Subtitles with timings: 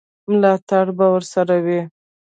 [0.31, 1.81] ملاتړ به ورسره وي.